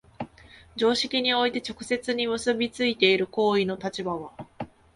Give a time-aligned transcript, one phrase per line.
[0.77, 4.31] 常識において直接に結び付いている行為の立場は、